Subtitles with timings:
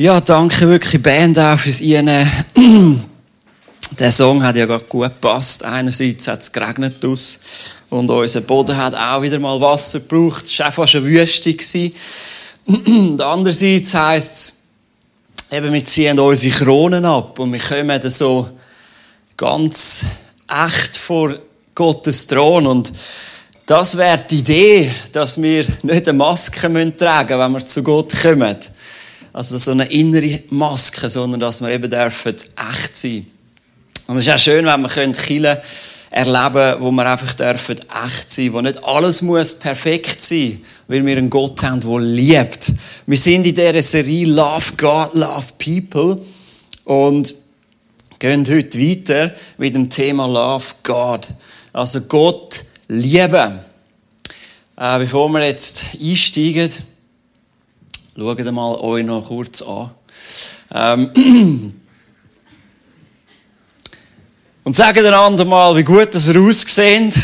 [0.00, 2.30] Ja, danke wirklich Band auch fürs Einnehmen.
[3.98, 5.62] Der Song hat ja gerade gut gepasst.
[5.62, 7.40] Einerseits hat es geregnet aus
[7.90, 10.46] und unser Boden hat auch wieder mal Wasser gebraucht.
[10.46, 11.54] Es war fast eine Wüste.
[12.66, 14.54] Und andererseits heisst
[15.50, 18.48] es, eben, wir ziehen unsere Kronen ab und wir kommen so
[19.36, 20.06] ganz
[20.48, 21.34] echt vor
[21.74, 22.66] Gottes Thron.
[22.66, 22.90] Und
[23.66, 28.14] das wäre die Idee, dass wir nicht eine Maske tragen müssen, wenn wir zu Gott
[28.22, 28.56] kommen.
[29.32, 32.34] Also so eine innere Maske, sondern dass wir eben dürfen
[32.72, 33.26] echt sein.
[34.06, 35.62] Und es ist auch schön, wenn wir Kirche
[36.10, 41.06] erleben können, wo wir einfach dürfen echt sein, wo nicht alles muss perfekt sein, weil
[41.06, 42.72] wir einen Gott haben, der liebt.
[43.06, 46.20] Wir sind in dieser Serie Love God, Love People
[46.84, 47.34] und
[48.18, 51.28] gehen heute weiter mit dem Thema Love God.
[51.72, 53.60] Also Gott lieben.
[54.76, 56.70] Äh, bevor wir jetzt einsteigen,
[58.20, 59.92] Schaut mal euch noch kurz an.
[60.74, 61.72] Ähm,
[64.64, 67.14] und sagt einander mal, wie gut das ihr aussieht.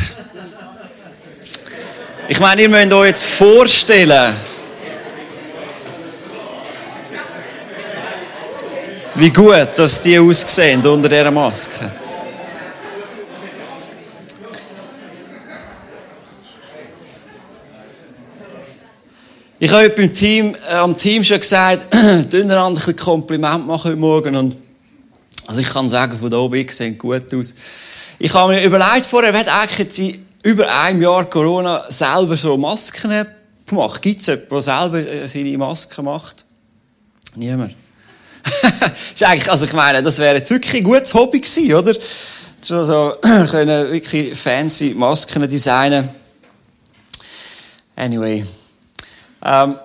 [2.28, 4.36] Ich meine, ihr müsst euch jetzt vorstellen,
[9.16, 11.90] wie gut dass die aussehen unter dieser Maske.
[19.58, 24.36] Ich habe beim Team, äh, am Team schon gesagt, einander ein Kompliment machen heute Morgen.
[24.36, 24.56] Und,
[25.46, 27.54] also ich kann sagen, von da oben, ich sehe gut aus.
[28.18, 33.26] Ich habe mir überlegt vorher, wer hat eigentlich über einem Jahr Corona selber so Masken
[33.64, 34.02] gemacht?
[34.02, 36.44] Gibt es jemanden, der selber äh, seine Masken macht?
[37.34, 37.74] Niemand.
[39.14, 41.94] ist eigentlich, also ich meine, das wäre jetzt wirklich ein gutes Hobby gewesen, oder?
[42.60, 43.14] So, so
[43.50, 46.10] können wirklich fancy Masken designen.
[47.96, 48.44] Anyway.
[49.48, 49.76] Ähm,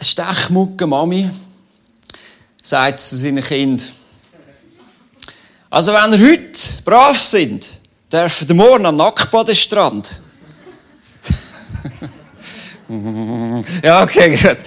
[0.00, 1.30] Stechmucke Mami
[2.60, 3.84] sagt zu seinen Kind:
[5.70, 7.68] Also, wenn ihr heute brav sind,
[8.12, 10.20] dürft ihr morgen am Nacktbadestrand.
[13.84, 14.58] ja, okay, gut.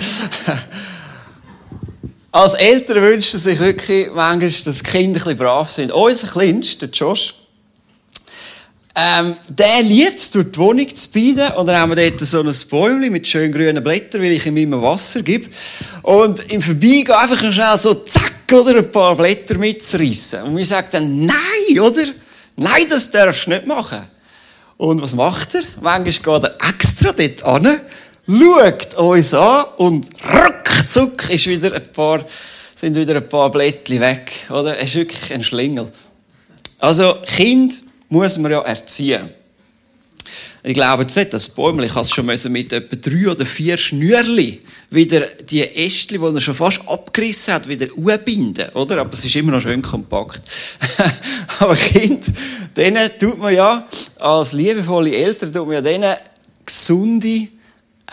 [2.31, 5.91] Als Eltern wünschen sich wirklich manchmal, dass die Kinder ein bisschen brav sind.
[5.91, 7.33] Unser Kleinster, Josh,
[8.95, 11.51] ähm, der liebt es, durch die Wohnung zu beiden.
[11.57, 14.55] Und dann haben wir dort so ein Bäumchen mit schön grünen Blättern, weil ich ihm
[14.55, 15.49] immer Wasser gebe.
[16.01, 20.43] Und im Vorbeigehen einfach schnell so zack, oder ein paar Blätter mitzureissen.
[20.43, 22.03] Und wir sagen dann, nein, oder?
[22.55, 23.99] Nein, das darfst du nicht machen.
[24.77, 25.63] Und was macht er?
[25.81, 27.81] Manchmal geht er extra dort an,
[28.27, 32.25] schaut uns an und ruckzuck ist wieder ein paar,
[32.75, 34.77] sind wieder ein paar Blättchen weg, oder?
[34.77, 35.89] Er ist wirklich ein Schlingel.
[36.79, 39.29] Also, Kind, muss man ja erziehen.
[40.63, 45.21] Ich glaube jetzt nicht, das Bäumchen kann schon mit etwa drei oder vier Schnürli wieder
[45.21, 49.01] die Ästchen, die er schon fast abgerissen hat, wieder umbinden, oder?
[49.01, 50.41] Aber es ist immer noch schön kompakt.
[51.59, 52.25] Aber Kind,
[52.75, 53.87] denen tut man ja,
[54.19, 56.15] als liebevolle Eltern, tut man ja denen
[56.65, 57.47] gesunde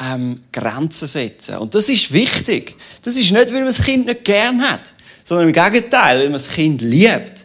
[0.00, 1.56] ähm, Grenzen setzen.
[1.56, 2.76] Und das ist wichtig.
[3.02, 6.34] Das ist nicht, weil man das Kind nicht gern hat, sondern im Gegenteil, weil man
[6.34, 7.41] das Kind liebt.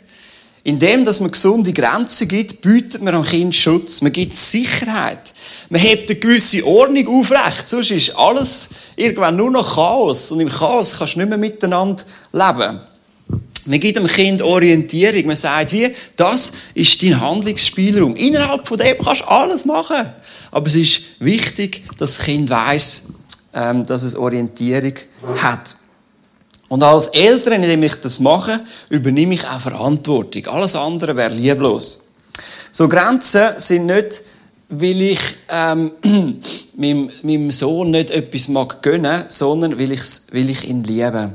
[0.67, 4.01] Indem, dass man gesunde Grenzen gibt, bietet man am Kind Schutz.
[4.01, 5.33] Man gibt Sicherheit.
[5.69, 7.69] Man hebt eine gewisse Ordnung aufrecht.
[7.69, 10.29] Sonst ist alles irgendwann nur noch Chaos.
[10.29, 12.81] Und im Chaos kannst du nicht mehr miteinander leben.
[13.66, 15.28] Man gibt dem Kind Orientierung.
[15.28, 18.17] Man sagt, wie, das ist dein Handlungsspielraum.
[18.17, 20.05] Innerhalb von dem kannst du alles machen.
[20.51, 23.05] Aber es ist wichtig, dass das Kind weiß,
[23.53, 24.95] ähm, dass es Orientierung
[25.38, 25.76] hat.
[26.69, 30.47] Und als Eltern, indem ich das mache, übernehme ich auch Verantwortung.
[30.47, 32.07] Alles andere wäre lieblos.
[32.72, 34.22] So Grenzen sind nicht,
[34.69, 35.19] weil ich
[35.50, 35.91] ähm,
[36.75, 41.33] meinem, meinem Sohn nicht etwas mag gönnen, sondern weil, ich's, weil ich ihn liebe.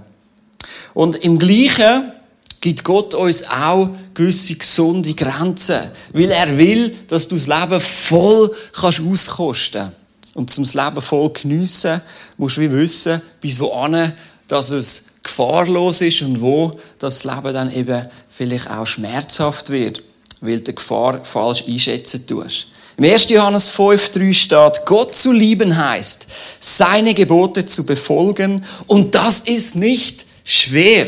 [0.94, 2.12] Und im Gleichen
[2.60, 5.81] gibt Gott uns auch gewisse gesunde Grenzen,
[6.12, 9.93] weil er will, dass du das Leben voll kannst auskosten
[10.34, 12.00] und zum Leben voll geniessen
[12.37, 14.12] musst du wie wissen, bis wohin,
[14.47, 20.02] dass es gefahrlos ist und wo das Leben dann eben vielleicht auch schmerzhaft wird,
[20.41, 22.69] weil du die Gefahr falsch einschätzen tust.
[22.96, 23.31] Im 1.
[23.31, 26.26] Johannes 5,3 steht, Gott zu lieben heißt,
[26.61, 31.06] seine Gebote zu befolgen und das ist nicht schwer.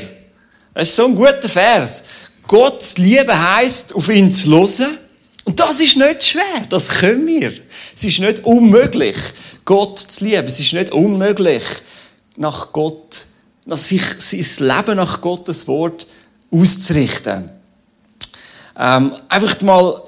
[0.72, 2.04] Das ist so ein guter Vers.
[2.46, 4.98] Gott zu lieben heißt, auf ihn zu hören
[5.44, 7.52] und das ist nicht schwer, das können wir.
[7.94, 9.16] Es ist nicht unmöglich,
[9.64, 10.46] Gott zu lieben.
[10.46, 11.62] Es ist nicht unmöglich,
[12.36, 13.26] nach Gott
[13.66, 16.06] sich sein Leben nach Gottes Wort
[16.50, 17.50] auszurichten.
[18.78, 20.02] Ähm, einfach mal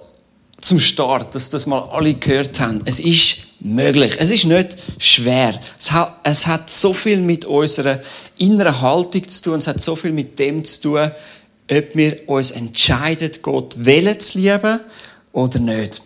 [0.59, 2.83] zum Start, dass das mal alle gehört haben.
[2.85, 4.15] Es ist möglich.
[4.19, 5.59] Es ist nicht schwer.
[5.79, 8.01] Es hat, es hat so viel mit unserer
[8.39, 9.59] inneren Haltung zu tun.
[9.59, 11.11] Es hat so viel mit dem zu tun,
[11.71, 14.81] ob wir uns entscheiden, Gott wählen zu lieben
[15.33, 16.03] oder nicht.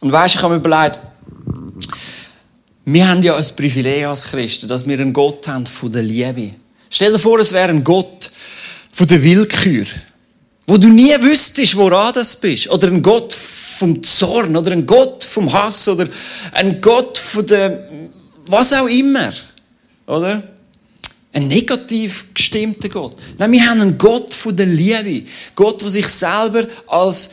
[0.00, 0.98] Und weisst, ich habe mir überlegt,
[2.84, 6.54] wir haben ja ein Privileg als Christen, dass wir einen Gott haben von der Liebe.
[6.94, 8.30] Stell dir vor, es wäre ein Gott
[8.92, 9.86] von der Willkür.
[10.66, 12.68] Wo du nie wüsstest, woran das bist.
[12.68, 14.54] Oder ein Gott vom Zorn.
[14.54, 15.88] Oder ein Gott vom Hass.
[15.88, 16.06] Oder
[16.52, 17.88] ein Gott von der,
[18.46, 19.32] was auch immer.
[20.06, 20.42] Oder?
[21.32, 23.16] Ein negativ gestimmter Gott.
[23.38, 25.26] Nein, wir haben einen Gott von der Liebe.
[25.54, 27.30] Gott, der sich selber als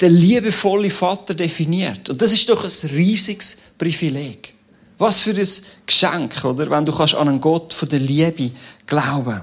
[0.00, 2.10] der liebevolle Vater definiert.
[2.10, 4.54] Und das ist doch ein riesiges Privileg.
[5.00, 5.48] Was für ein
[5.86, 6.70] Geschenk, oder?
[6.70, 8.50] Wenn du kannst an einen Gott von der Liebe
[8.86, 9.40] glauben.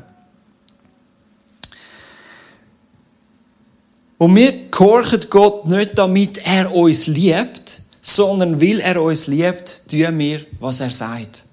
[4.20, 10.20] Und wir gehorchen Gott nicht, damit er uns liebt, sondern weil er uns liebt, tun
[10.20, 11.44] wir, was er sagt.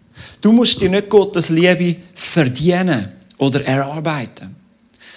[0.43, 4.55] Du musst dir nicht Gottes Liebe verdienen oder erarbeiten,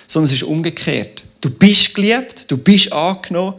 [0.07, 1.25] sondern es ist umgekehrt.
[1.41, 3.55] Du bist geliebt, du bist angenommen,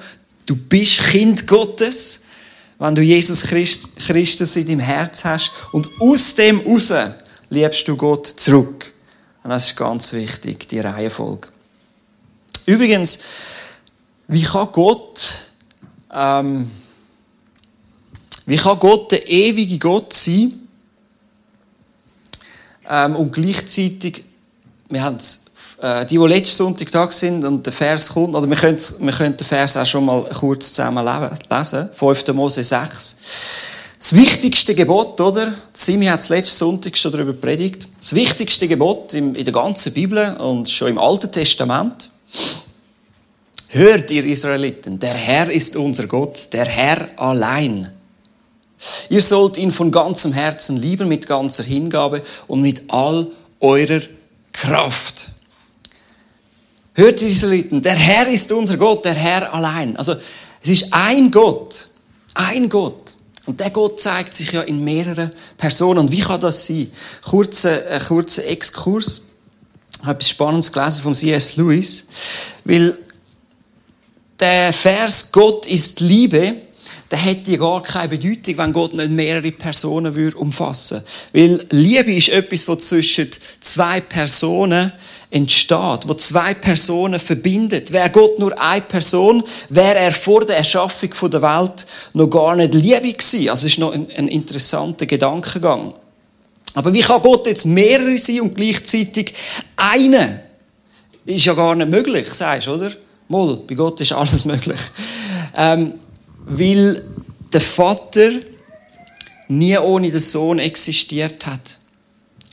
[0.47, 2.23] du bist Kind Gottes,
[2.79, 6.93] wenn du Jesus Christ, Christus in deinem Herz hast und aus dem raus
[7.51, 8.93] liebst du Gott zurück.
[9.43, 11.49] Und das ist ganz wichtig, die Reihenfolge.
[12.67, 13.21] Übrigens,
[14.29, 15.35] wie kann Gott,
[16.13, 16.71] ähm,
[18.47, 20.69] wie kann Gott der ewige Gott sein
[22.89, 24.25] ähm, und gleichzeitig,
[24.89, 25.19] wir haben
[25.81, 29.13] äh, die, die letzten Sonntag da sind und der Vers kommt, oder wir können, wir
[29.13, 32.27] können den Vers auch schon mal kurz zusammen lesen, 5.
[32.35, 33.17] Mose 6.
[33.99, 35.53] Das wichtigste Gebot, oder?
[35.73, 37.89] Simi hat es letzten Sonntag schon darüber predigt.
[37.99, 42.09] Das wichtigste Gebot in der ganzen Bibel und schon im Alten Testament.
[43.71, 47.93] Hört ihr Israeliten, der Herr ist unser Gott, der Herr allein.
[49.11, 53.27] Ihr sollt ihn von ganzem Herzen lieben, mit ganzer Hingabe und mit all
[53.61, 54.01] eurer
[54.53, 55.33] Kraft.
[56.99, 59.97] Hört ihr Israeliten, der Herr ist unser Gott, der Herr allein.
[59.97, 60.17] Also
[60.61, 61.91] es ist ein Gott,
[62.35, 63.15] ein Gott.
[63.47, 66.01] Und der Gott zeigt sich ja in mehreren Personen.
[66.01, 66.91] Und wie kann das sein?
[67.23, 69.29] Kurzer, ein kurzer Exkurs.
[70.01, 71.55] Ich habe etwas Spannendes gelesen vom C.S.
[71.55, 72.09] Lewis.
[72.65, 72.99] Weil
[74.41, 76.57] der Vers Gott ist Liebe,
[77.13, 81.01] der hätte gar keine Bedeutung, wenn Gott nicht mehrere Personen umfassen
[81.33, 81.61] würde.
[81.61, 83.31] Weil Liebe ist etwas, was zwischen
[83.61, 84.93] zwei Personen
[85.31, 87.93] entsteht, wo zwei Personen verbindet.
[87.93, 92.75] Wäre Gott nur eine Person, wäre er vor der Erschaffung der Welt noch gar nicht
[92.75, 93.51] Liebe gewesen.
[93.51, 95.93] Also ist noch ein, ein interessanter Gedankengang.
[96.75, 99.35] Aber wie kann Gott jetzt mehrere sein und gleichzeitig
[99.77, 100.45] eine?
[101.27, 102.93] Ist ja gar nicht möglich, sagst du, oder?
[103.29, 104.81] Moll, bei Gott ist alles möglich.
[105.57, 105.95] Ähm,
[106.47, 107.03] weil
[107.53, 108.31] der Vater
[109.49, 111.78] nie ohne den Sohn existiert hat.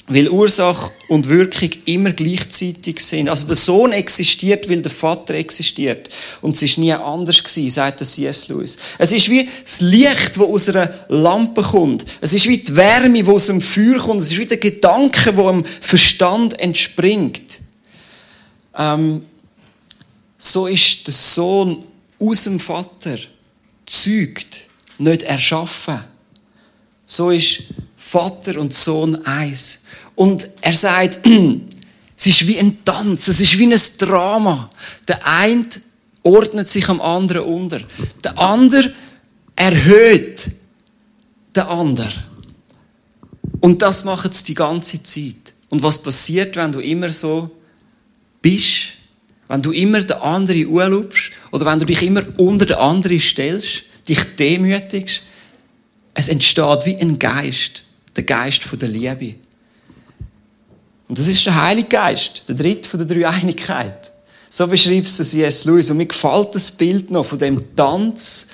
[0.08, 3.28] Weil Ursache und Wirkung immer gleichzeitig sind.
[3.28, 6.10] Also der Sohn existiert, weil der Vater existiert.
[6.42, 8.48] Und es ist nie anders gewesen, sagt der C.S.
[8.48, 8.78] Lewis.
[9.00, 12.06] Es ist wie das Licht, das aus einer Lampe kommt.
[12.22, 14.22] Es ist wie die Wärme, die aus dem Feuer kommt.
[14.22, 17.60] Es ist wie der Gedanke, der dem Verstand entspringt.
[18.78, 19.24] Ähm,
[20.38, 21.84] so ist der Sohn
[22.20, 23.18] aus dem Vater
[23.86, 24.66] zeugt,
[24.98, 26.00] nicht erschaffen.
[27.06, 27.64] So ist
[28.16, 29.84] Vater und Sohn eins.
[30.16, 31.20] Und er sagt,
[32.18, 34.70] es ist wie ein Tanz, es ist wie ein Drama.
[35.06, 35.66] Der eine
[36.24, 37.82] ordnet sich am anderen unter.
[38.24, 38.94] Der andere
[39.58, 40.50] erhöht
[41.58, 42.14] den anderen.
[43.60, 45.54] Und das macht es die ganze Zeit.
[45.68, 47.52] Und was passiert, wenn du immer so
[48.42, 48.94] bist?
[49.50, 53.84] Wenn du immer den anderen anlupfst oder wenn du dich immer unter den anderen stellst,
[54.08, 55.24] dich demütigst,
[56.14, 57.84] es entsteht wie ein Geist,
[58.16, 59.36] der Geist der Liebe.
[61.08, 64.12] Und das ist der Heilige Geist, der dritte von der Dreieinigkeit.
[64.50, 65.66] So beschreibt es C.S.
[65.66, 65.90] Lewis.
[65.92, 68.48] Und mir gefällt das Bild noch von dem Tanz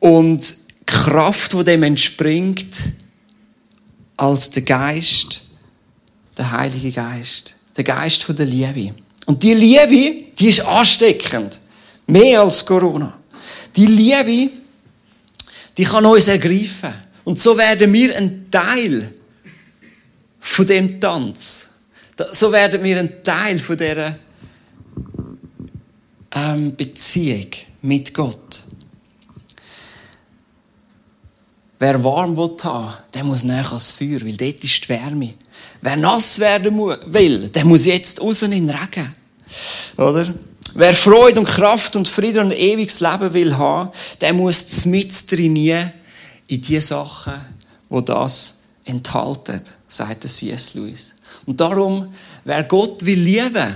[0.00, 2.74] und die Kraft, die dem entspringt,
[4.16, 5.42] als der Geist,
[6.36, 8.94] der Heilige Geist, der Geist der Liebe.
[9.26, 11.60] Und die Liebe, die ist ansteckend.
[12.06, 13.16] Mehr als Corona.
[13.74, 14.52] Die Liebe,
[15.76, 16.92] die kann uns ergreifen.
[17.24, 19.12] Und so werden wir ein Teil
[20.38, 21.70] von dem Tanz.
[22.32, 24.18] So werden wir ein Teil von dieser
[26.34, 27.48] ähm, Beziehung
[27.82, 28.60] mit Gott.
[31.78, 35.34] Wer warm will haben, der muss näher ans Feuer, weil dort ist die Wärme.
[35.80, 39.12] Wer nass werden will, der muss jetzt raus in den Regen.
[39.96, 40.32] Oder?
[40.76, 43.90] Wer Freude und Kraft und Frieden und ewiges Leben will haben,
[44.20, 45.92] der muss mit trainieren
[46.54, 47.34] in die Sachen,
[47.88, 50.74] wo das enthalten, sagt C.S.
[50.74, 51.14] Lewis.
[51.46, 52.12] Und darum,
[52.44, 53.74] wer Gott will lieben,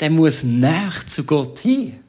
[0.00, 2.00] der muss näher zu Gott hin.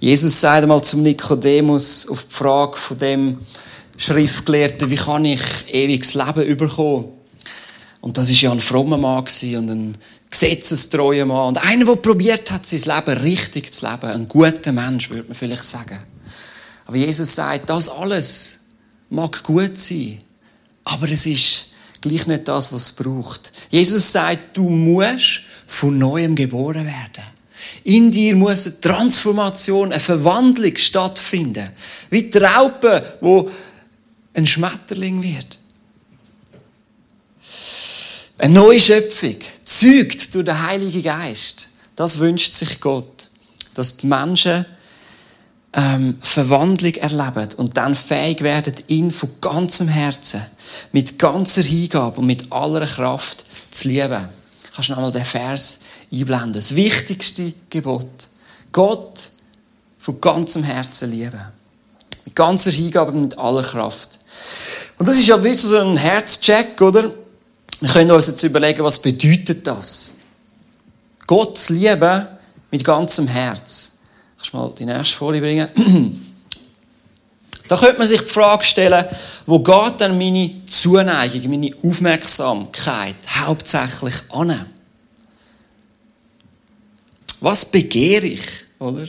[0.00, 3.38] Jesus sagt einmal zum Nikodemus auf die Frage von dem
[3.98, 7.08] Schriftgelehrten, wie kann ich ewiges Leben bekommen?
[8.00, 9.98] Und das ist ja ein frommer Mann und ein
[10.30, 14.06] gesetzestreuer Mann und einer, der probiert hat, sein Leben richtig zu leben.
[14.06, 15.98] Ein guter Mensch, würde man vielleicht sagen.
[16.90, 18.62] Aber Jesus sagt, das alles
[19.10, 20.20] mag gut sein,
[20.82, 21.68] aber es ist
[22.00, 23.52] gleich nicht das, was es braucht.
[23.70, 27.22] Jesus sagt, du musst von neuem geboren werden.
[27.84, 31.70] In dir muss eine Transformation, eine Verwandlung stattfinden.
[32.10, 33.48] Wie die Raupe, wo
[34.34, 35.60] ein Schmetterling wird.
[38.38, 41.68] Eine neue Schöpfung, zeugt durch den Heiligen Geist.
[41.94, 43.28] Das wünscht sich Gott.
[43.74, 44.66] Dass die Menschen
[45.72, 50.42] ähm, Verwandlung erleben und dann fähig werden, ihn von ganzem Herzen,
[50.92, 54.28] mit ganzer Hingabe und mit aller Kraft zu lieben.
[54.74, 55.80] Kannst du nochmal den Vers
[56.12, 56.54] einblenden?
[56.54, 58.28] Das wichtigste Gebot.
[58.72, 59.30] Gott
[59.98, 61.40] von ganzem Herzen lieben.
[62.24, 64.18] Mit ganzer Hingabe und mit aller Kraft.
[64.98, 67.10] Und das ist halt wie so ein Herzcheck, oder?
[67.80, 70.14] Wir können uns jetzt überlegen, was bedeutet das?
[71.26, 72.26] Gott zu lieben
[72.70, 73.99] mit ganzem Herz.
[74.40, 76.26] Kannst du mal die nächste Folie bringen?
[77.68, 79.04] Da könnte man sich die Frage stellen,
[79.46, 84.66] wo geht denn meine Zuneigung, meine Aufmerksamkeit hauptsächlich an?
[87.40, 88.42] Was begehre ich,
[88.80, 89.06] oder?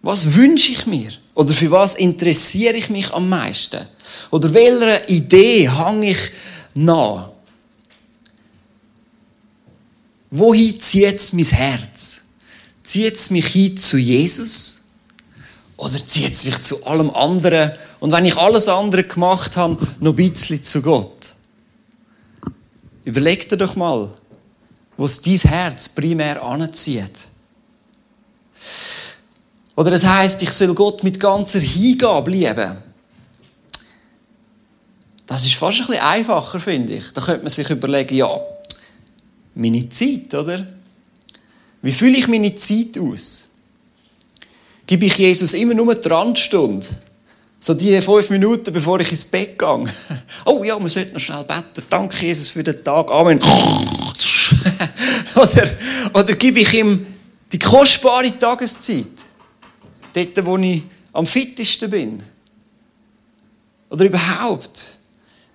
[0.00, 1.10] Was wünsche ich mir?
[1.34, 3.86] Oder für was interessiere ich mich am meisten?
[4.30, 6.30] Oder welcher Idee hänge ich
[6.72, 7.28] nach?
[10.30, 12.20] Wohin zieht es mein Herz?
[12.90, 14.86] Zieht es mich hin zu Jesus?
[15.76, 17.70] Oder zieht es mich zu allem anderen?
[18.00, 21.34] Und wenn ich alles andere gemacht habe, noch ein bisschen zu Gott?
[23.04, 24.10] Überleg dir doch mal,
[24.96, 27.12] wo es dein Herz primär anzieht.
[29.76, 32.76] Oder es heißt, ich soll Gott mit ganzer Hingabe lieben.
[35.28, 37.12] Das ist fast ein bisschen einfacher, finde ich.
[37.12, 38.36] Da könnte man sich überlegen, ja,
[39.54, 40.79] meine Zeit, oder?
[41.82, 43.48] Wie fühle ich meine Zeit aus?
[44.86, 46.86] Gebe ich Jesus immer nur die Randstunde?
[47.60, 49.84] So die fünf Minuten, bevor ich ins Bett gehe.
[50.46, 51.84] Oh ja, man sollte noch schnell beten.
[51.88, 53.10] Danke, Jesus, für den Tag.
[53.10, 53.38] Amen.
[55.34, 55.70] oder,
[56.14, 57.06] oder gebe ich ihm
[57.52, 59.06] die kostbare Tageszeit?
[60.14, 60.82] Dort, wo ich
[61.12, 62.22] am fittesten bin?
[63.90, 64.98] Oder überhaupt?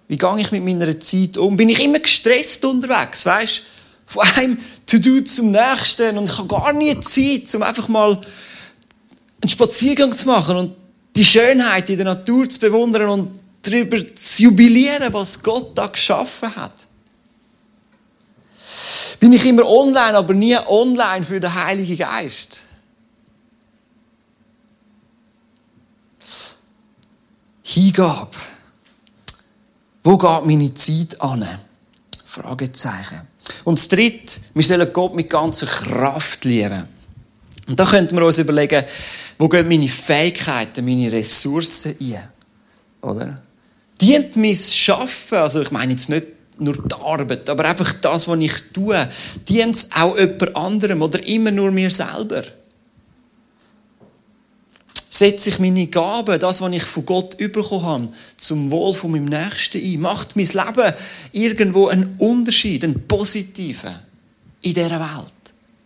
[0.08, 1.58] Wie gehe ich mit meiner Zeit um?
[1.58, 3.64] Bin ich immer gestresst unterwegs, weißt?
[4.06, 8.22] Von einem To-Do zum nächsten und ich habe gar nie Zeit, um einfach mal
[9.42, 10.76] einen Spaziergang zu machen und
[11.16, 16.56] die Schönheit in der Natur zu bewundern und darüber zu jubilieren, was Gott da geschaffen
[16.56, 16.74] hat.
[19.20, 22.64] Bin ich immer online, aber nie online für den Heiligen Geist?
[27.64, 28.38] Hingabe.
[30.04, 31.48] Wo geht meine Zeit an?
[32.28, 33.28] Fragezeichen.
[33.64, 36.88] Und das Dritte, wir sollen Gott mit ganzer Kraft lieben.
[37.68, 38.84] Und da könnten wir uns überlegen,
[39.38, 42.28] wo gehen meine Fähigkeiten, meine Ressourcen ein?
[43.02, 43.42] Oder?
[44.02, 46.26] Dient mein Schaffen, also ich meine jetzt nicht
[46.58, 49.10] nur die Arbeit, aber einfach das, was ich tue,
[49.48, 52.44] dient es auch jemand anderem oder immer nur mir selber?
[55.18, 59.26] Setze ich meine Gaben, das, was ich von Gott bekommen habe, zum Wohl von meinem
[59.26, 60.00] Nächsten ein?
[60.02, 60.94] Macht mein Leben
[61.32, 63.96] irgendwo einen Unterschied, einen positiven
[64.62, 65.34] in dieser Welt?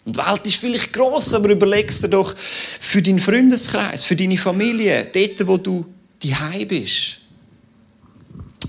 [0.06, 4.38] Und die Welt ist vielleicht gross, aber überleg dir doch für deinen Freundeskreis, für deine
[4.38, 5.86] Familie, dort, wo du
[6.24, 7.20] daheim bist.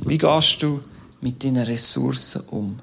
[0.07, 0.81] Wie gehst du
[1.21, 2.79] mit deinen Ressourcen um?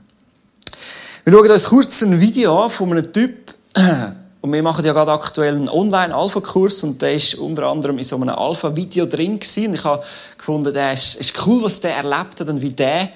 [1.24, 3.54] Wir schauen uns kurz ein Video an von einem Typ,
[4.42, 8.16] und wir machen ja gerade aktuell einen Online-Alpha-Kurs und der ist unter anderem in so
[8.16, 9.68] einem Alpha-Video drin gewesen.
[9.68, 10.04] Und ich habe
[10.38, 13.10] gefunden, der ist, ist cool, was der erlebt hat und wie der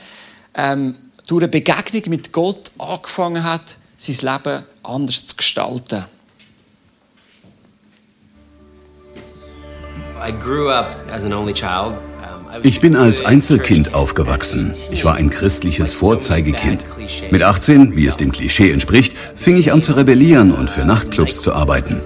[0.56, 0.96] ähm,
[1.28, 6.06] durch eine Begegnung mit Gott angefangen hat, sein Leben anders zu gestalten.
[10.24, 12.11] I grew up as an only child.
[12.63, 14.72] Ich bin als Einzelkind aufgewachsen.
[14.91, 16.86] Ich war ein christliches Vorzeigekind.
[17.31, 21.41] Mit 18, wie es dem Klischee entspricht, fing ich an zu rebellieren und für Nachtclubs
[21.41, 22.01] zu arbeiten.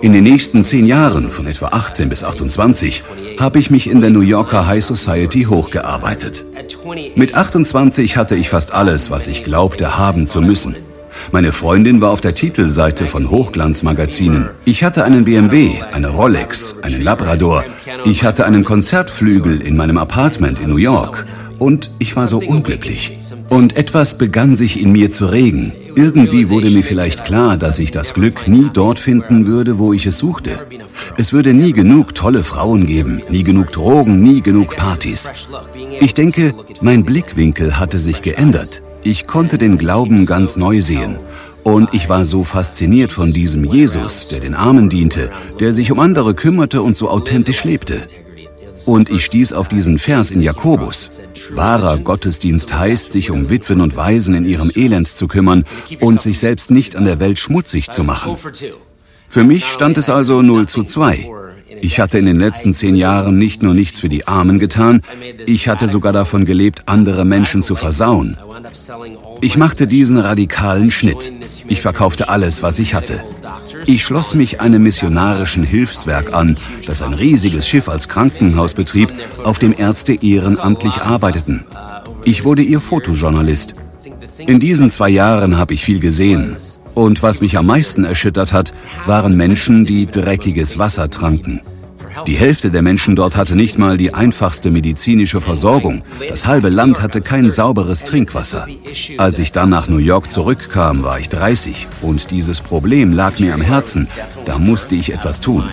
[0.00, 3.02] In den nächsten zehn Jahren, von etwa 18 bis 28,
[3.40, 6.44] habe ich mich in der New Yorker High Society hochgearbeitet.
[7.16, 10.76] Mit 28 hatte ich fast alles, was ich glaubte haben zu müssen.
[11.32, 14.48] Meine Freundin war auf der Titelseite von Hochglanzmagazinen.
[14.64, 17.64] Ich hatte einen BMW, eine Rolex, einen Labrador.
[18.04, 21.26] Ich hatte einen Konzertflügel in meinem Apartment in New York.
[21.58, 23.18] Und ich war so unglücklich.
[23.48, 25.72] Und etwas begann sich in mir zu regen.
[25.96, 30.06] Irgendwie wurde mir vielleicht klar, dass ich das Glück nie dort finden würde, wo ich
[30.06, 30.52] es suchte.
[31.16, 35.30] Es würde nie genug tolle Frauen geben, nie genug Drogen, nie genug Partys.
[36.00, 38.82] Ich denke, mein Blickwinkel hatte sich geändert.
[39.02, 41.16] Ich konnte den Glauben ganz neu sehen.
[41.62, 46.00] Und ich war so fasziniert von diesem Jesus, der den Armen diente, der sich um
[46.00, 48.06] andere kümmerte und so authentisch lebte.
[48.86, 51.20] Und ich stieß auf diesen Vers in Jakobus.
[51.50, 55.64] Wahrer Gottesdienst heißt, sich um Witwen und Waisen in ihrem Elend zu kümmern
[56.00, 58.36] und sich selbst nicht an der Welt schmutzig zu machen.
[59.26, 61.28] Für mich stand es also 0 zu 2.
[61.80, 65.02] Ich hatte in den letzten zehn Jahren nicht nur nichts für die Armen getan,
[65.46, 68.36] ich hatte sogar davon gelebt, andere Menschen zu versauen.
[69.40, 71.32] Ich machte diesen radikalen Schnitt.
[71.68, 73.22] Ich verkaufte alles, was ich hatte.
[73.86, 76.56] Ich schloss mich einem missionarischen Hilfswerk an,
[76.86, 79.12] das ein riesiges Schiff als Krankenhaus betrieb,
[79.44, 81.64] auf dem Ärzte ehrenamtlich arbeiteten.
[82.24, 83.74] Ich wurde ihr Fotojournalist.
[84.38, 86.56] In diesen zwei Jahren habe ich viel gesehen.
[86.98, 88.72] Und was mich am meisten erschüttert hat,
[89.06, 91.60] waren Menschen, die dreckiges Wasser tranken.
[92.26, 96.02] Die Hälfte der Menschen dort hatte nicht mal die einfachste medizinische Versorgung.
[96.28, 98.66] Das halbe Land hatte kein sauberes Trinkwasser.
[99.16, 103.54] Als ich dann nach New York zurückkam, war ich 30 und dieses Problem lag mir
[103.54, 104.08] am Herzen.
[104.44, 105.70] Da musste ich etwas tun.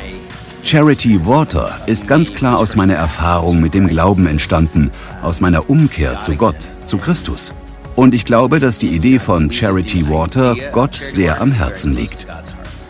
[0.61, 4.91] Charity Water ist ganz klar aus meiner Erfahrung mit dem Glauben entstanden,
[5.23, 7.55] aus meiner Umkehr zu Gott, zu Christus.
[7.95, 12.27] Und ich glaube, dass die Idee von Charity Water Gott sehr am Herzen liegt.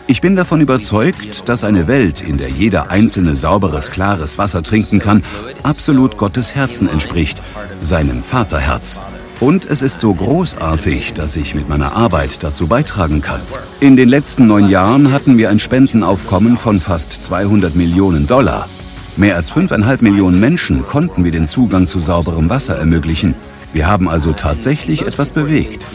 [0.08, 5.00] Ich bin davon überzeugt, dass eine Welt, in der jeder Einzelne sauberes, klares Wasser trinken
[5.00, 5.22] kann,
[5.64, 7.42] absolut Gottes Herzen entspricht,
[7.80, 9.00] seinem Vaterherz.
[9.40, 13.40] Und es ist so großartig, dass ich mit meiner Arbeit dazu beitragen kann.
[13.80, 18.68] In den letzten neun Jahren hatten wir ein Spendenaufkommen von fast 200 Millionen Dollar.
[19.16, 23.34] Mehr als 5,5 Millionen Menschen konnten wir den Zugang zu sauberem Wasser ermöglichen.
[23.72, 25.86] Wir haben also tatsächlich etwas bewegt.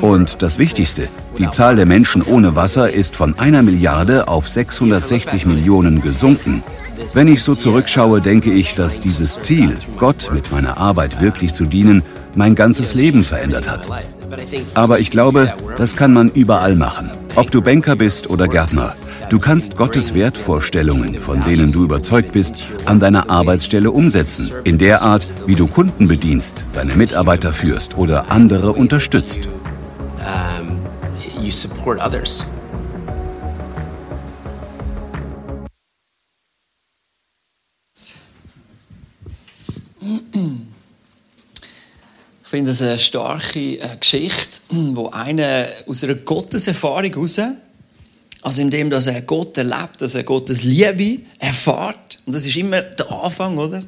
[0.00, 5.44] Und das Wichtigste, die Zahl der Menschen ohne Wasser ist von einer Milliarde auf 660
[5.44, 6.62] Millionen gesunken.
[7.12, 11.66] Wenn ich so zurückschaue, denke ich, dass dieses Ziel, Gott mit meiner Arbeit wirklich zu
[11.66, 12.02] dienen,
[12.34, 13.90] mein ganzes Leben verändert hat.
[14.72, 17.10] Aber ich glaube, das kann man überall machen.
[17.36, 18.94] Ob du Banker bist oder Gärtner.
[19.30, 25.02] Du kannst Gottes Wertvorstellungen, von denen du überzeugt bist, an deiner Arbeitsstelle umsetzen, in der
[25.02, 29.48] Art, wie du Kunden bedienst, deine Mitarbeiter führst oder andere unterstützt.
[31.40, 32.44] You support others.
[42.42, 47.40] Ich finde es eine starke äh, Geschichte, wo einer aus einer Gotteserfahrung heraus
[48.42, 52.18] also indem dass er Gott erlebt, dass er Gottes Liebe erfahrt.
[52.26, 53.82] Und das ist immer der Anfang, oder?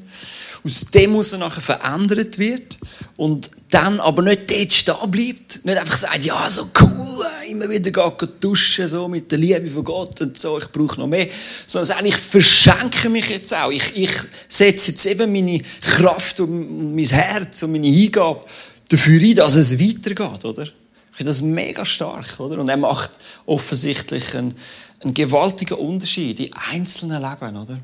[0.65, 2.79] Aus dem muss er nachher verändert wird.
[3.17, 5.65] Und dann aber nicht dort stehen bleibt.
[5.65, 9.85] Nicht einfach sagt, ja, so cool, immer wieder geht duschen, so mit der Liebe von
[9.85, 11.29] Gott und so, ich brauche noch mehr.
[11.67, 13.73] Sondern sagt, ich verschenke mich jetzt auch.
[13.73, 14.13] Ich, ich
[14.49, 18.45] setze jetzt eben meine Kraft und mein Herz und meine Hingabe
[18.89, 20.69] dafür ein, dass es weitergeht, oder?
[21.13, 22.59] Ich finde das mega stark, oder?
[22.59, 23.11] Und er macht
[23.47, 24.55] offensichtlich einen,
[25.01, 27.79] einen gewaltigen Unterschied in einzelnen Leben, oder?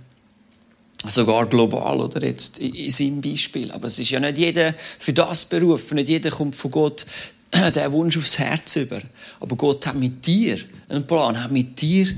[1.06, 2.24] Sogar global, oder?
[2.24, 3.70] Jetzt in seinem Beispiel.
[3.70, 5.96] Aber es ist ja nicht jeder für das berufen.
[5.96, 7.06] Nicht jeder kommt von Gott
[7.52, 9.00] der Wunsch aufs Herz über.
[9.40, 12.08] Aber Gott hat mit dir einen Plan, hat mit dir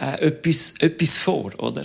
[0.00, 1.84] äh, etwas, etwas vor, oder?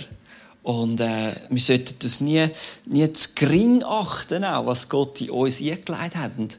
[0.62, 2.46] Und äh, wir sollten das nie,
[2.86, 6.32] nie zu gering achten, auch, was Gott in uns eingelegt hat.
[6.36, 6.58] Und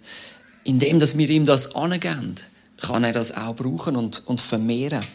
[0.63, 2.35] indem dass wir ihm das angeben,
[2.81, 5.05] kann er das auch brauchen und, und vermehren.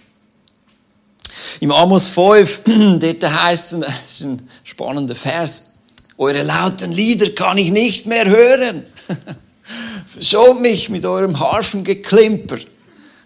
[1.61, 2.63] Im Amos 5,
[2.99, 5.73] dort heißt es, das ist ein spannender Vers,
[6.17, 8.85] eure lauten Lieder kann ich nicht mehr hören.
[10.07, 12.59] Verschont mich mit eurem Harfengeklimper.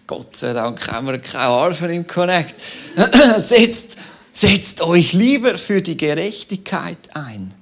[0.05, 2.55] Gott sei Dank haben wir keine Harfen im Connect.
[3.37, 3.97] setzt,
[4.31, 7.53] setzt euch lieber für die Gerechtigkeit ein.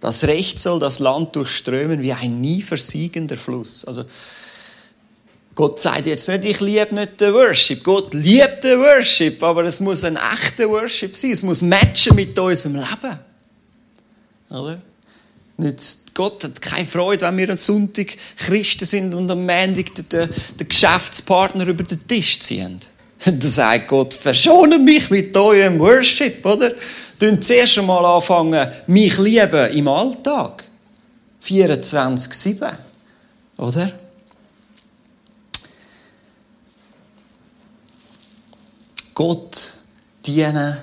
[0.00, 3.84] Das Recht soll das Land durchströmen wie ein nie versiegender Fluss.
[3.84, 4.04] Also,
[5.54, 7.82] Gott sagt jetzt nicht, ich liebe nicht den Worship.
[7.82, 11.30] Gott liebt den Worship, aber es muss ein echter Worship sein.
[11.30, 13.18] Es muss matchen mit unserem Leben.
[14.50, 14.80] Oder?
[15.56, 20.28] Nicht, Gott hat keine Freude, wenn wir am Sonntag Christen sind und am Montag den,
[20.60, 22.78] den Geschäftspartner über den Tisch ziehen.
[23.24, 26.72] Da sagt Gott, verschone mich mit eurem Worship, oder?
[27.18, 30.64] Dann zuerst einmal anfangen, mich lieben im Alltag.
[31.44, 32.72] 24-7.
[33.56, 33.92] Oder?
[39.14, 39.72] Gott
[40.26, 40.76] dienen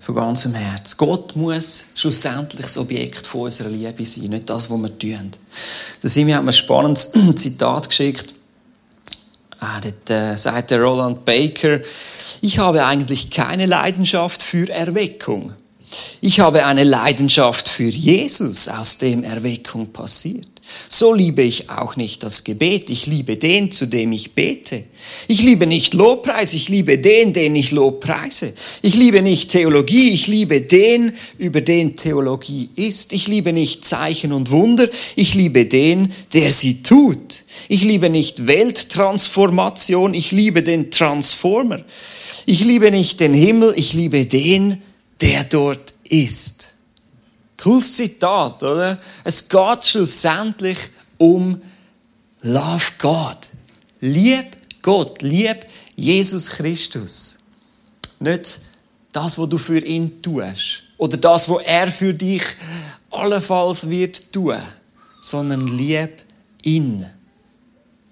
[0.00, 0.96] von ganzem Herzen.
[0.98, 5.30] Gott muss schlussendlich das Objekt von unserer Liebe sein, nicht das, was wir tun.
[6.02, 8.35] Der Simi hat mir ein spannendes Zitat geschickt
[9.68, 11.80] Ah, dort äh, sagt der Roland Baker,
[12.40, 15.54] ich habe eigentlich keine Leidenschaft für Erweckung.
[16.20, 20.46] Ich habe eine Leidenschaft für Jesus, aus dem Erweckung passiert.
[20.88, 22.90] So liebe ich auch nicht das Gebet.
[22.90, 24.84] Ich liebe den, zu dem ich bete.
[25.26, 26.54] Ich liebe nicht Lobpreis.
[26.54, 28.52] Ich liebe den, den ich Lobpreise.
[28.82, 30.10] Ich liebe nicht Theologie.
[30.10, 33.12] Ich liebe den, über den Theologie ist.
[33.12, 34.88] Ich liebe nicht Zeichen und Wunder.
[35.16, 37.45] Ich liebe den, der sie tut.
[37.68, 40.14] Ich liebe nicht Welttransformation.
[40.14, 41.80] Ich liebe den Transformer.
[42.46, 43.72] Ich liebe nicht den Himmel.
[43.76, 44.82] Ich liebe den,
[45.20, 46.68] der dort ist.
[47.56, 48.98] Cooles Zitat, oder?
[49.24, 50.78] Es geht schlussendlich
[51.18, 51.60] um
[52.42, 53.38] Love God.
[54.00, 54.46] Lieb
[54.82, 57.40] Gott, lieb Jesus Christus.
[58.20, 58.60] Nicht
[59.12, 60.82] das, was du für ihn tust.
[60.98, 62.42] Oder das, was er für dich
[63.10, 64.58] allenfalls wird tun.
[65.20, 66.22] Sondern lieb
[66.62, 67.04] ihn.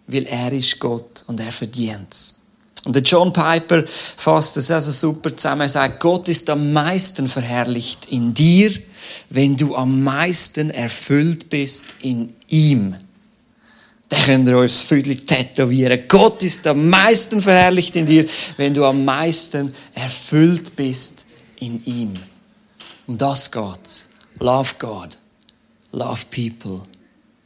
[0.07, 2.45] Weil er ist Gott und er verdient es.
[2.85, 3.85] Und der John Piper
[4.17, 5.63] fasst das also super zusammen.
[5.63, 8.73] Er sagt, Gott ist am meisten verherrlicht in dir,
[9.31, 12.95] wenn du am meisten erfüllt bist in ihm.
[14.09, 16.05] Da könnt ihr euch das Viertel tätowieren.
[16.09, 18.27] Gott ist am meisten verherrlicht in dir,
[18.59, 21.25] wenn du am meisten erfüllt bist
[21.59, 22.15] in ihm.
[23.07, 24.09] Um das geht's.
[24.41, 25.17] Love God.
[25.93, 26.83] Love people.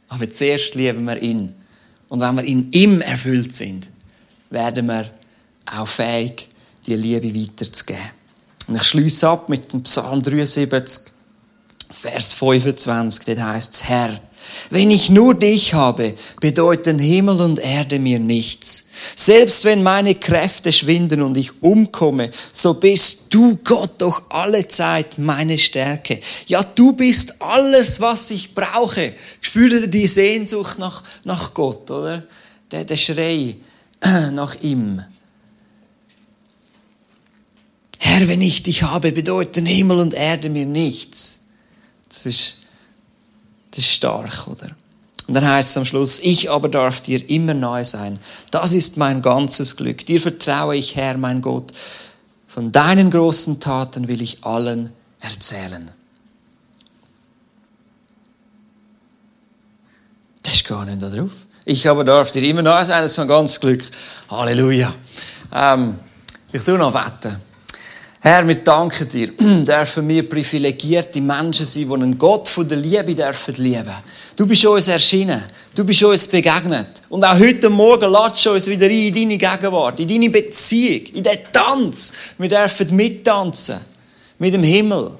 [0.09, 1.55] Aber zuerst lieben wir ihn.
[2.09, 3.87] Und wenn wir in ihm erfüllt sind,
[4.49, 5.09] werden wir
[5.65, 6.49] auch fähig,
[6.85, 8.01] die Liebe weiterzugeben.
[8.67, 11.13] Und ich schließe ab mit dem Psalm 73,
[11.91, 13.25] Vers 25.
[13.25, 14.19] Dort heißt es, Herr,
[14.69, 18.89] wenn ich nur dich habe, bedeuten Himmel und Erde mir nichts.
[19.15, 25.17] Selbst wenn meine Kräfte schwinden und ich umkomme, so bist du Gott doch alle Zeit
[25.17, 26.19] meine Stärke.
[26.47, 29.13] Ja, du bist alles, was ich brauche.
[29.41, 32.23] Spürt ihr die Sehnsucht nach, nach Gott, oder?
[32.71, 33.55] Der, der Schrei
[34.31, 35.03] nach ihm.
[37.99, 41.47] Herr, wenn ich dich habe, bedeuten Himmel und Erde mir nichts.
[42.07, 42.57] Das ist,
[43.79, 44.71] das ist stark, oder?
[45.27, 48.19] Und dann heißt es am Schluss, ich aber darf dir immer nahe sein.
[48.51, 50.05] Das ist mein ganzes Glück.
[50.05, 51.71] Dir vertraue ich, Herr, mein Gott.
[52.47, 55.91] Von deinen großen Taten will ich allen erzählen.
[60.43, 61.31] Das ist gar nicht da drauf.
[61.63, 63.83] Ich aber darf dir immer nahe sein, das ist mein ganzes Glück.
[64.29, 64.93] Halleluja.
[65.53, 65.99] Ähm,
[66.51, 67.48] ich tue noch wetten.
[68.21, 73.15] Herr, wir danken dir, dürfen wir privilegierte Menschen sein, die einen Gott von der Liebe
[73.15, 73.95] dürfen lieben.
[74.35, 75.41] Du bist uns erschienen,
[75.73, 77.01] du bist uns begegnet.
[77.07, 81.23] Und auch heute Morgen du uns wieder ein in deine Gegenwart, in deine Beziehung, in
[81.23, 82.11] den Tanz.
[82.37, 83.79] Wir dürfen mittanzen
[84.37, 85.11] mit dem Himmel.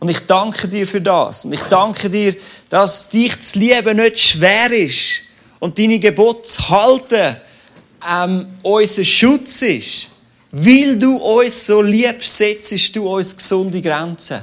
[0.00, 1.46] Und ich danke dir für das.
[1.46, 2.36] Und ich danke dir,
[2.68, 5.22] dass dich zu lieben nicht schwer ist
[5.58, 7.36] und deine Gebote zu halten
[8.06, 10.09] ähm, unser Schutz ist.
[10.52, 14.40] Weil du uns so liebst, setzt du uns gesunde Grenzen.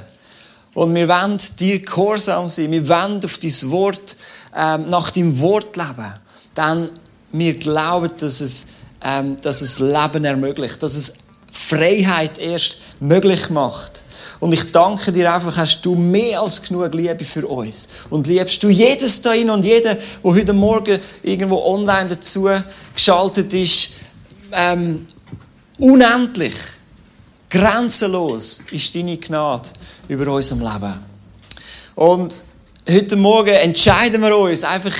[0.74, 2.70] Und wir wollen dir gehorsam sein.
[2.70, 4.16] Wir wollen auf dein Wort,
[4.56, 6.14] ähm, nach deinem Wort leben.
[6.56, 6.90] Denn
[7.32, 8.66] wir glauben, dass es,
[9.04, 11.18] ähm, dass es Leben ermöglicht, dass es
[11.50, 14.02] Freiheit erst möglich macht.
[14.40, 17.88] Und ich danke dir einfach, hast du mehr als genug Liebe für uns.
[18.08, 22.48] Und liebst du jedes da und jeden, der heute Morgen irgendwo online dazu
[22.94, 23.90] geschaltet ist,
[24.52, 25.06] ähm,
[25.78, 26.54] Unendlich,
[27.48, 29.68] grenzenlos ist deine Gnade
[30.08, 30.94] über unserem Leben.
[31.94, 32.40] Und
[32.90, 34.96] heute Morgen entscheiden wir uns einfach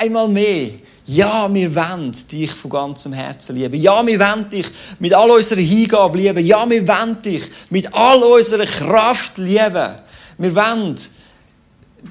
[0.00, 0.70] einmal mehr,
[1.04, 3.78] ja, wir wollen dich von ganzem Herzen lieben.
[3.78, 4.66] Ja, wir wollen dich
[5.00, 6.46] mit all unserer Hingabe lieben.
[6.46, 9.96] Ja, wir wollen dich mit all unserer Kraft lieben.
[10.38, 10.96] Wir wollen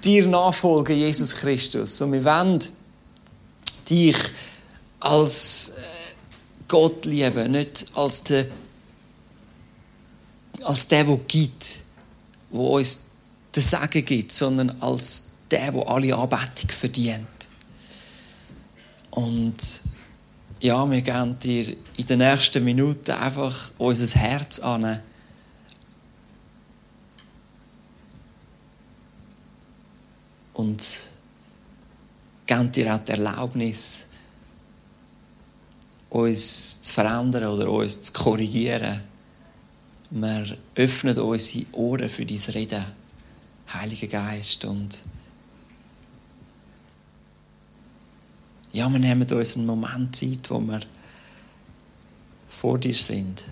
[0.04, 2.02] dir nachfolgen, Jesus Christus.
[2.02, 2.60] Und wir wollen
[3.90, 4.18] dich
[5.00, 5.74] als
[6.72, 8.46] Gott lieben, nicht als der,
[10.64, 11.80] als der, der gibt,
[12.50, 13.08] der uns
[13.54, 17.28] den Segen gibt, sondern als der, der alle Anbetung verdient.
[19.10, 19.58] Und
[20.62, 25.02] ja, wir geben dir in den nächsten Minuten einfach unser Herz an.
[30.54, 31.10] Und
[32.46, 34.08] geben dir auch die Erlaubnis,
[36.12, 39.00] uns zu verändern oder uns zu korrigieren.
[40.10, 42.84] Wir öffnen unsere Ohren für dein Reden,
[43.74, 44.66] Heiliger Geist.
[44.66, 45.00] Und
[48.74, 50.82] ja, wir nehmen uns einen Moment Zeit, wo wir
[52.50, 53.46] vor dir sind.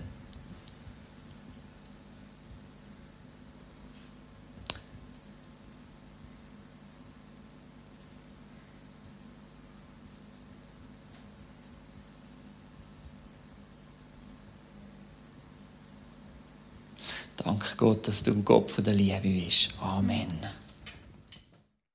[17.44, 19.70] Danke Gott, dass du ein Gott der Liebe bist.
[19.80, 20.28] Amen.